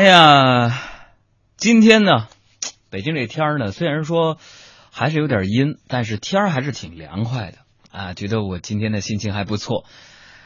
[0.00, 0.80] 哎呀，
[1.58, 2.26] 今天呢，
[2.88, 4.38] 北京这天儿呢，虽然说
[4.90, 7.58] 还是有点阴，但是天儿还是挺凉快的
[7.92, 9.84] 啊，觉得我今天的心情还不错。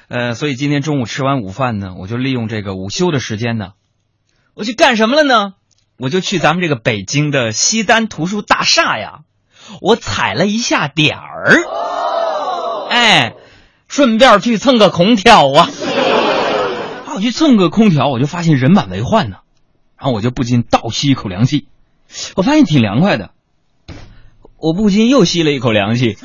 [0.09, 3.75] 呃，所以今天中午吃完午饭呢，我就利用这个午休的时间呢，
[4.55, 5.53] 我去干什么了呢？
[5.99, 9.21] 我就去咱们这个北京的西单图书大厦呀，
[9.81, 11.63] 我踩了一下点儿，
[12.91, 13.35] 哎，
[13.87, 15.71] 顺便去蹭个空调啊。
[17.15, 19.37] 我去蹭个空调，我就发现人满为患呢，
[20.05, 21.67] 然后我就不禁倒吸一口凉气，
[22.37, 23.31] 我发现挺凉快的，
[24.59, 26.19] 我不禁又吸了一口凉气。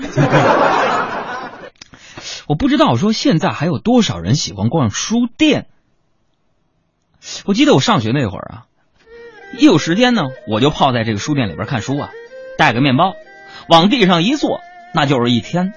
[2.46, 5.68] 我不知道说现在还有多少人喜欢逛书店。
[7.46, 8.66] 我记得我上学那会儿啊，
[9.58, 12.10] 一有时间呢，我就泡在这个书店里边看书啊，
[12.58, 13.14] 带个面包，
[13.70, 14.60] 往地上一坐，
[14.94, 15.72] 那就是一天。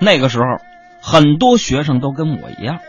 [0.00, 0.44] 那个时候，
[1.00, 2.80] 很多学生都跟我一样，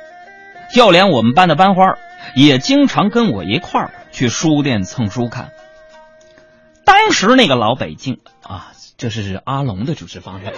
[0.73, 1.99] 就连我们班的班花
[2.33, 5.51] 也经常跟我一块儿去书店蹭书看。
[6.83, 10.47] 当时那个老北京啊，这是阿龙的主持方式。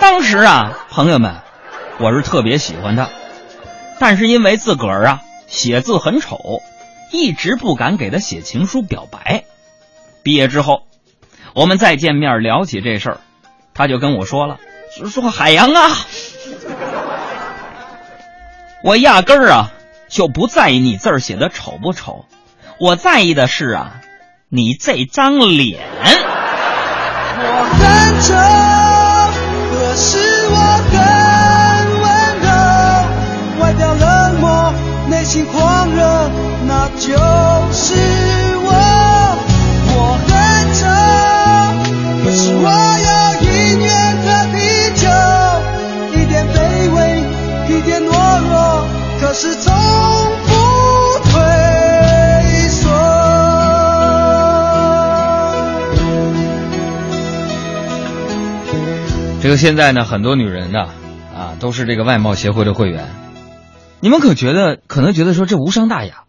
[0.00, 1.36] 当时啊，朋友们，
[2.00, 3.08] 我是特别喜欢他，
[4.00, 6.60] 但是因为自个儿啊写字很丑，
[7.12, 9.44] 一直不敢给他写情书表白。
[10.24, 10.88] 毕业之后，
[11.54, 13.20] 我们再见面聊起这事儿，
[13.74, 14.58] 他就跟我说了，
[15.08, 15.88] 说海洋啊，
[18.86, 19.72] 我压根儿啊
[20.08, 22.24] 就不在意你字儿写的丑不丑，
[22.78, 24.00] 我在意的是啊，
[24.48, 25.80] 你这张脸。
[27.36, 28.32] 我很丑，
[59.46, 60.88] 这个现在呢，很多女人呢，
[61.32, 63.06] 啊，都是这个外貌协会的会员。
[64.00, 66.24] 你们可觉得可能觉得说这无伤大雅，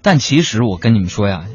[0.00, 1.46] 但其实我跟你们说呀，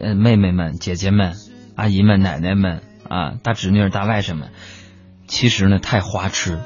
[0.00, 1.34] 呃，妹妹们、姐姐们、
[1.76, 2.80] 阿姨们、奶奶们
[3.10, 4.52] 啊，大侄女、大外甥们，
[5.26, 6.58] 其实呢太花痴，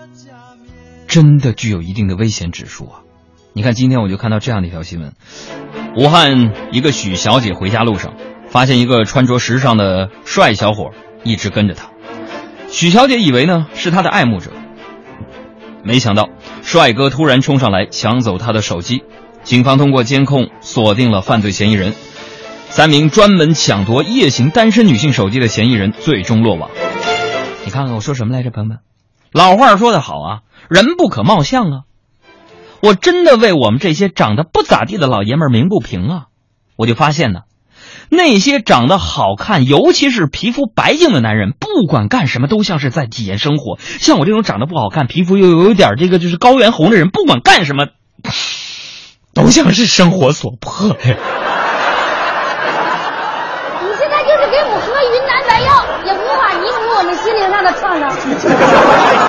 [1.09, 3.01] 真的具有一定的危险指数啊。
[3.53, 5.13] 你看今天我就看到这样的一条新闻：
[5.97, 8.15] 武汉一个许小姐回家路上，
[8.47, 10.93] 发现一个穿着时尚的帅小伙
[11.25, 11.91] 一直跟着她。
[12.73, 14.51] 许小姐以为呢是她的爱慕者，
[15.85, 16.31] 没想到
[16.63, 19.05] 帅哥突然冲上来抢走她的手机。
[19.45, 21.95] 警方通过监控锁定了犯罪嫌疑人，
[22.71, 26.71] 三名专门抢夺夜行单身女性手机的嫌疑人最终落网。
[27.67, 28.79] 你看看我说什么来着，朋友们？
[29.33, 30.41] 老话说得好啊，
[30.71, 31.81] 人不可貌相啊。
[32.81, 36.27] 我真的为我们这些长得不咋地的老爷们儿鸣不平啊！
[36.77, 37.41] 我就发现呢。
[38.15, 43.79] 那些长得好看，尤其是皮肤白净的男人，不管干什么都像是在体验生活。
[43.81, 47.87] 像我这种长得不好看、皮肤又有点这个就是高原红的人，不管干什么，
[49.33, 50.89] 都像是生活所迫。
[50.89, 50.95] 你
[53.99, 58.13] 现在就是给我喝云南白药，也无法弥补我们心灵上的创伤。